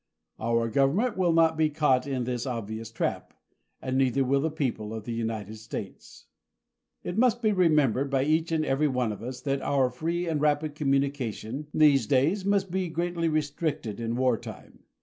Our 0.39 0.67
government 0.67 1.15
will 1.15 1.31
not 1.31 1.55
be 1.55 1.69
caught 1.69 2.07
in 2.07 2.23
this 2.23 2.47
obvious 2.47 2.89
trap 2.89 3.35
and 3.79 3.99
neither 3.99 4.23
will 4.23 4.41
the 4.41 4.49
people 4.49 4.95
of 4.95 5.03
the 5.03 5.13
United 5.13 5.57
States. 5.57 6.25
It 7.03 7.19
must 7.19 7.43
be 7.43 7.51
remembered 7.51 8.09
by 8.09 8.23
each 8.23 8.51
and 8.51 8.65
every 8.65 8.87
one 8.87 9.11
of 9.11 9.21
us 9.21 9.41
that 9.41 9.61
our 9.61 9.91
free 9.91 10.27
and 10.27 10.41
rapid 10.41 10.73
communication 10.73 11.67
these 11.71 12.07
days 12.07 12.43
must 12.45 12.71
be 12.71 12.89
greatly 12.89 13.29
restricted 13.29 13.99
in 13.99 14.15
wartime. 14.15 14.79